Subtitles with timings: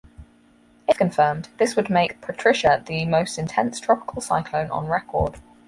[0.87, 5.37] If confirmed, this would make Patricia the most intense tropical cyclone on record.